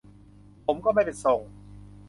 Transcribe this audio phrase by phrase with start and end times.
[0.65, 1.41] ผมก็ไม่เป็นทรง